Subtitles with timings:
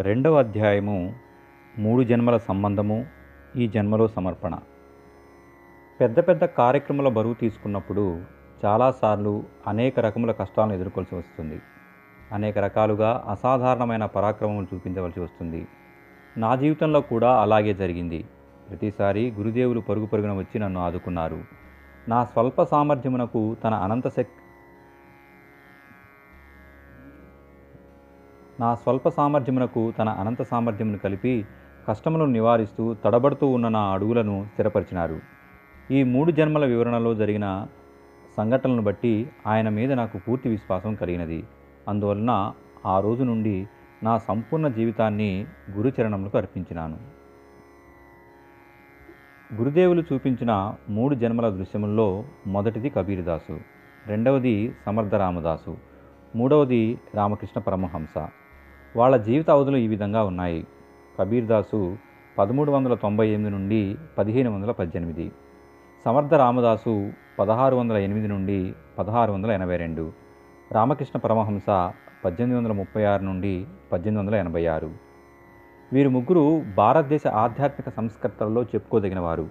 [0.00, 1.14] రెండవ అధ్యాయము
[1.78, 3.06] మూడు జన్మల సంబంధము
[3.56, 4.58] ఈ జన్మలో సమర్పణ.
[6.00, 8.20] పెద్ద పెద్ద కార్యక్రమాల బరువు తీసుకున్నప్పుడు
[8.64, 11.60] చాలాసార్లు అనేక రకముల కష్టాలను ఎదుర్కోవాల్సి వస్తుంది.
[12.32, 15.66] అనేక రకాలుగా అసాధారణమైన పరాక్రమం చూపించవలసి వస్తుంది.
[16.36, 18.24] నా జీవితంలో కూడా అలాగే జరిగింది.
[18.68, 21.38] ప్రతిసారి గురుదేవులు పరుగు పరుగున వచ్చి నన్ను ఆదుకున్నారు.
[22.08, 24.37] నా స్వల్ప సామర్థ్యమునకు తన అనంత శక్తి
[28.60, 31.46] నా స్వల్ప సామర్థ్యమునకు తన అనంత సామర్థ్యమును కలిపి
[31.88, 35.20] కష్టములను నివారిస్తూ తడబడుతూ ఉన్న నా అడుగులను స్థిరపరిచినారు.
[35.90, 37.66] ఈ మూడు జన్మల వివరణలో జరిగిన
[38.36, 41.44] సంఘటనలను బట్టి ఆయన మీద నాకు పూర్తి విశ్వాసం కలిగినది.
[41.88, 42.52] అందువలన
[42.86, 43.68] ఆ రోజు నుండి
[44.02, 46.98] నా సంపూర్ణ జీవితాన్ని గురుచరణములకు అర్పించినాను.
[49.54, 53.60] గురుదేవులు చూపించిన మూడు జన్మల దృశ్యముల్లో మొదటిది కబీర్దాసు
[54.06, 55.76] రెండవది సమర్థ రామదాసు
[56.36, 58.18] మూడవది రామకృష్ణ పరమహంస.
[58.96, 60.66] వాళ్ళ జీవిత అవధులు ఈ విధంగా ఉన్నాయి.
[61.20, 61.96] కబీర్దాసు
[62.38, 65.32] పదమూడు వందల తొంభై ఎనిమిది నుండి పదిహేను వందల పద్దెనిమిది.
[66.04, 70.12] సమర్థ రామదాసు పదహారు వందల ఎనిమిది నుండి పదహారు వందల ఎనభై రెండు.
[70.72, 71.92] రామకృష్ణ పరమహంస
[72.24, 74.90] పద్దెనిమిది వందల ముప్పై ఆరు నుండి పద్దెనిమిది వందల ఎనభై ఆరు.
[75.92, 79.48] వీరు ముగ్గురు భారతదేశ ఆధ్యాత్మిక సంస్కర్తలలో చెప్పుకోదగినవారు.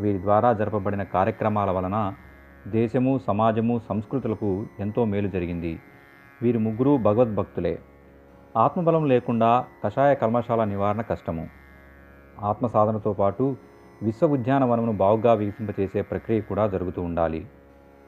[0.00, 2.14] వీరి ద్వారా జరపబడిన కార్యక్రమాల వలన
[2.66, 5.80] దేశము సమాజము సంస్కృతులకు ఎంతో మేలు జరిగింది.
[6.42, 7.78] వీరు ముగ్గురు భగవద్భక్తులే.
[8.56, 11.48] ఆత్మబలం లేకుండా కషాయ కల్మశాల నివారణ కష్టము.
[12.40, 13.56] ఆత్మ సాధనతో పాటు
[14.02, 17.46] విశ్వ ఉద్యానవనమును బావుగా వికసింపచేసే ప్రక్రియ కూడా జరుగుతూ ఉండాలి.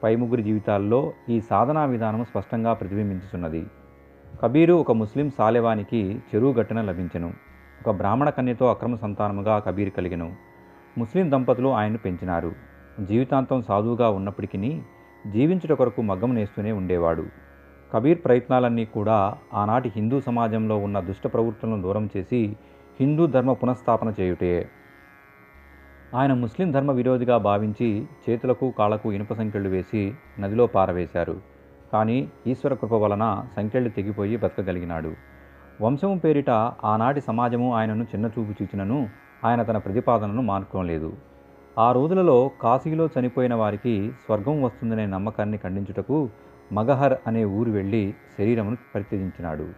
[0.03, 3.67] పై ముగ్గురి జీవితాల్లో ఈ సాధనా విధానం స్పష్టంగా ప్రతిబింబించుతున్నది
[4.43, 7.33] కబీరు ఒక ముస్లిం సాలెవానికి చెరువు గట్టున లభించెను.
[7.87, 10.33] ఒక బ్రాహ్మణ కన్యతో అక్రమ సంతానముగా కబీర్ కలిగెను.
[10.97, 12.51] ముస్లిం దంపతులు ఆయన్ను పెంచినారు.
[13.03, 14.81] జీవితాంతం సాధువుగా ఉన్నప్పటికీ
[15.27, 17.46] జీవించుట కొరకు మగ్గం నేస్తూనే ఉండేవాడు.
[17.93, 19.17] కబీర్ ప్రయత్నాలన్నీ కూడా
[19.53, 22.41] ఆనాటి హిందూ సమాజంలో ఉన్న దుష్ట ప్రవృత్తులను దూరం చేసి
[22.99, 24.53] హిందూ ధర్మ పునఃస్థాపన చేయుటే.
[26.15, 31.35] ఆయన ముస్లిం ధర్మ విరోధిగా భావించి చేతులకు కాళ్ళకు ఇనుప సంఖ్యలు వేసి నదిలో పారవేశారు.
[31.93, 32.17] కానీ
[32.47, 33.25] ఈశ్వర కృప వలన
[33.55, 35.11] సంకెళ్ళు తెగిపోయి బతకగలిగినాడు
[35.81, 36.49] వంశము పేరిట
[36.83, 38.99] ఆనాటి సమాజము ఆయనను చిన్నచూపు చూచినను
[39.45, 41.11] ఆయన తన ప్రతిపాదనను మానుకోలేదు
[41.77, 43.93] ఆ రోజులలో కాశీలో చనిపోయిన వారికి
[44.25, 46.17] స్వర్గం వస్తుందనే నమ్మకాన్ని ఖండించుటకు
[46.71, 49.69] మగహర్ అనే ఊరు వెళ్ళి శరీరమును పరిత్యజించినాడు.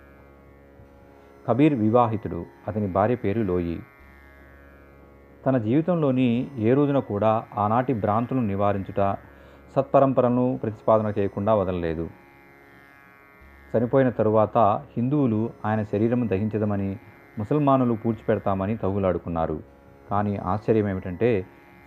[1.47, 2.45] కబీర్ వివాహితుడు.
[2.67, 3.79] అతని భార్య పేరు లోయి.
[5.45, 9.17] తన జీవితంలోని ఏ రోజున కూడా ఆనాటి భ్రాంతులను నివారించుట
[9.75, 12.09] సత్పరంపరను ప్రతిపాదన చేయకుండా వదలలేదు.
[13.77, 14.57] చనిపోయిన తరువాత
[14.97, 16.99] హిందువులు ఆయన శరీరం దహించదమని
[17.37, 19.63] ముసల్మానులు పూడ్చిపెడతామని తగులాడుకున్నారు.
[20.11, 21.45] కానీ ఆశ్చర్యం ఏమిటంటే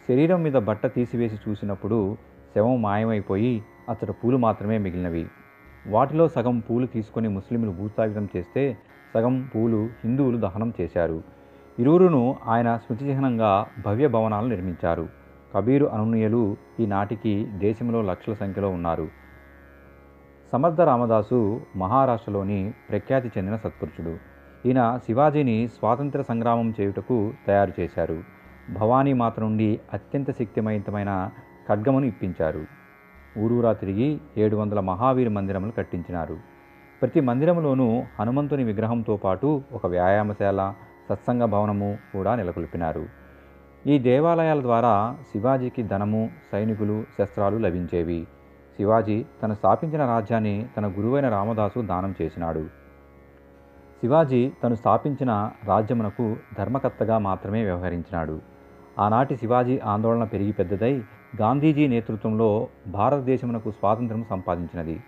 [0.08, 2.16] శరీరం మీద బట్ట తీసివేసి చూసినప్పుడు
[2.54, 5.24] శవం మాయమైపోయి అచ్చట పూలు మాత్రమే మిగిలినవి.
[5.86, 8.78] వాటిలో సగం పూలు తీసుకొని ముస్లింలు భూస్థాపితం చేస్తే
[9.14, 11.22] సగం పూలు హిందువులు దహనం చేశారు.
[11.78, 15.08] ఇరువురును ఆయన స్మృతి చిహ్నంగా భవ్య భవనాలు నిర్మించారు.
[15.54, 19.08] కబీరు అనునీయులు ఈనాటికి దేశంలో లక్షల సంఖ్యలో ఉన్నారు.
[20.52, 24.14] సమర్థ రామదాసు మహారాష్ట్రలోని ప్రఖ్యాతి చెందిన సత్పురుషుడు.
[24.66, 28.18] ఈయన శివాజీని స్వాతంత్ర సంగ్రామం చేయుటకు తయారు చేశారు.
[28.70, 31.30] భవానీ మాత నుండి అత్యంత శక్తిమయంతమైన
[31.68, 32.62] ఖడ్గమును ఇప్పించారు.
[33.38, 36.36] ఊరూరా తిరిగి ఏడు వందల మహావీర మందిరములు కట్టించినారు.
[37.02, 40.74] ప్రతి మందిరంలోనూ హనుమంతుని విగ్రహంతో పాటు ఒక వ్యాయామశాల
[41.08, 43.06] సత్సంగ భవనము కూడా నెలకొల్పినారు.
[43.86, 48.26] ఈ దేవాలయాల ద్వారా శివాజీకి ధనము సైనికులు శస్త్రాలు లభించేవి.
[48.76, 52.66] శివాజీ తను స్థాపించిన రాజ్యాన్ని తన గురువైన రామదాసు దానం చేసినాడు.
[54.00, 58.51] శివాజీ తను స్థాపించిన రాజ్యమునకు ధర్మకర్తగా మాత్రమే వ్యవహరించినాడు.
[58.98, 61.02] ఆనాటి శివాజీ ఆందోళన పెరిగి పెద్దదై
[61.40, 65.02] గాంధీజీ నేతృత్వంలో భారతదేశమునకు స్వాతంత్రం సంపాదించినది.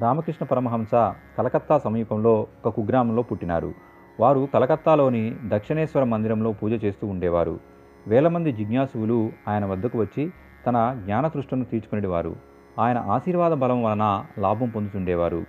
[0.00, 0.90] రామకృష్ణ పరమహంస
[1.38, 3.74] కలకత్తా సమీపంలో ఒక కుగ్రామంలో పుట్టినారు.
[4.20, 7.60] వారు కలకత్తాలోని దక్షిణేశ్వర మందిరంలో పూజ చేస్తూ ఉండేవారు.
[8.06, 10.32] వేల మంది జిజ్ఞాసువులు ఆయన వద్దకు వచ్చి
[10.66, 12.36] తన జ్ఞానతృష్టను తీర్చుకునేవారు
[12.78, 15.44] ఆయన ఆశీర్వాద బలం వలన లాభం పొందుతుండేవారు.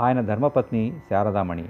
[0.00, 1.68] ఆయన ధర్మపత్ని శారదామణి.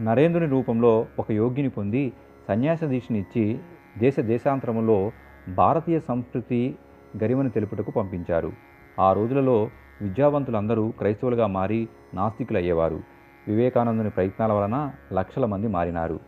[0.00, 2.12] నరేంద్రుని రూపంలో ఒక యోగిని పొంది
[2.48, 3.58] సన్యాస దీక్షనిచ్చి
[3.98, 5.12] దేశ దేశాంతరములో
[5.54, 6.76] భారతీయ సంస్కృతి
[7.22, 8.52] గరిమను తెలుపుటకు పంపించారు.
[9.00, 9.70] ఆ రోజులలో
[10.02, 13.00] విద్యావంతులందరూ క్రైస్తవులుగా మారి నాస్తికులయ్యేవారు.
[13.48, 16.20] వివేకానందుని ప్రయత్నాల వలన లక్షల మంది మారినారు.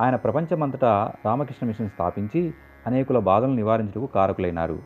[0.00, 2.54] ఆయన ప్రపంచమంతటా రామకృష్ణ మిషన్ స్థాపించి
[2.86, 4.78] అనేకుల బాధలను నివారించుటకు కారకులైనారు.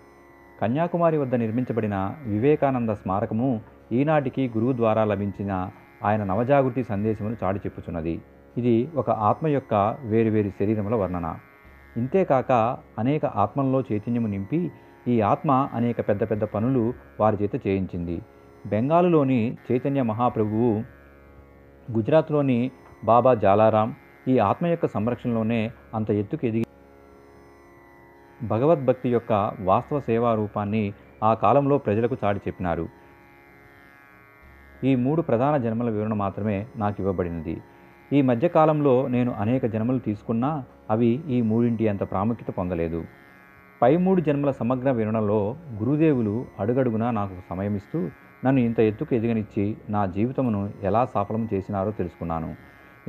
[0.62, 3.60] కన్యాకుమారి వద్ద నిర్మించబడిన వివేకానంద స్మారకము
[3.92, 5.70] ఈనాటికి గురువు ద్వారా లభించిన
[6.04, 8.20] ఆయన నవజాగృతి సందేశమును చాటి చెప్పుచున్నది.
[8.58, 11.38] ఇది ఒక ఆత్మ యొక్క వేరువేరు శరీరముల వర్ణన.
[11.96, 14.70] ఇంతేకాక అనేక ఆత్మల్లో చైతన్యము నింపి
[15.08, 18.22] ఈ ఆత్మ అనేక పెద్ద పెద్ద పనులు వారి చేత చేయించింది.
[18.66, 20.84] బెంగాలులోని చైతన్య మహాప్రభువు
[21.90, 22.70] గుజరాత్లోని
[23.04, 23.94] బాబా జాలారాం
[24.28, 26.66] ఈ ఆత్మ యొక్క సంరక్షణలోనే అంత ఎత్తుకు ఎదిగి
[28.42, 33.05] భగవద్భక్తి యొక్క వాస్తవ సేవా రూపాన్ని ఆ కాలంలో ప్రజలకు చాటి చెప్పినారు.
[34.84, 37.60] ఈ మూడు ప్రధాన జన్మల వివరణ మాత్రమే నాకు ఇవ్వబడినది.
[38.12, 43.04] ఈ మధ్యకాలంలో నేను అనేక జన్మలు తీసుకున్నా అవి ఈ మూడింటి అంత ప్రాముఖ్యత పొందలేదు.
[43.82, 48.08] పై మూడు జన్మల సమగ్ర వివరణలో గురుదేవులు అడుగడుగునా నాకు సమయమిస్తూ
[48.44, 52.54] నన్ను ఇంత ఎత్తుకు ఎదిగనిచ్చి నా జీవితమును ఎలా సఫలం చేసినారో తెలుసుకున్నాను.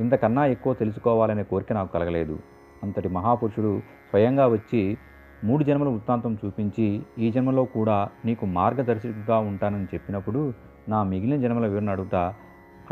[0.00, 2.38] ఇంతకన్నా ఎక్కువ తెలుసుకోవాలనే కోరిక నాకు కలగలేదు.
[2.82, 3.80] అంతటి మహాపురుషుడు
[4.10, 4.96] స్వయంగా వచ్చి
[5.44, 10.54] మూడు జన్మల వృత్తాంతం చూపించి ఈ జన్మలో కూడా నీకు మార్గదర్శకుగా ఉంటానని చెప్పినప్పుడు
[10.88, 12.34] నా మిగిలిన జన్మల వివరణ అడుగుతా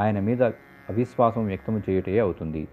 [0.00, 0.42] ఆయన మీద
[0.90, 2.68] అవిశ్వాసం వ్యక్తం చేయుటే అవుతుంది.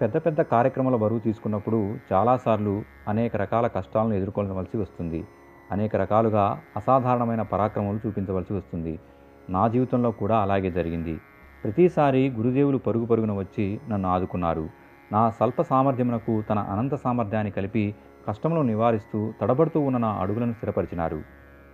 [0.00, 5.24] పెద్ద పెద్ద కార్యక్రమాల బరువు తీసుకున్నప్పుడు చాలాసార్లు అనేక రకాల కష్టాలను ఎదుర్కొనవలసి వస్తుంది.
[5.72, 8.98] అనేక రకాలుగా అసాధారణమైన పరాక్రమాలు చూపించవలసి వస్తుంది.
[9.50, 11.20] నా జీవితంలో కూడా అలాగే జరిగింది.
[11.64, 14.68] ప్రతిసారి గురుదేవులు పరుగు పరుగున వచ్చి నన్ను ఆదుకున్నారు.
[15.12, 17.94] నా స్వల్ప సామర్థ్యమునకు తన అనంత సామర్థ్యాన్ని కలిపి
[18.28, 21.22] కష్టములను నివారిస్తూ తడబడుతూ ఉన్న నా అడుగులను స్థిరపరిచినారు.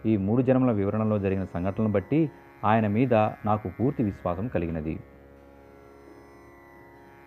[0.06, 2.30] ఈ మూడు జన్మల వివరణలో జరిగిన సంఘటనలను బట్టి
[2.64, 5.00] ఆయన మీద నాకు పూర్తి విశ్వాసం కలిగినది.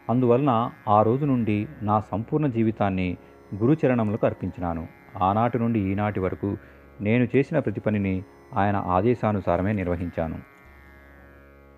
[0.10, 3.18] అందువలన ఆ రోజు నుండి నా సంపూర్ణ జీవితాన్ని
[3.56, 4.88] గురుచరణములకు అర్పించినాను.
[5.22, 6.58] ఆనాటి నుండి ఈనాటి వరకు
[7.02, 10.53] నేను చేసిన ప్రతి పనిని ఆయన ఆదేశానుసారమే నిర్వహించాను.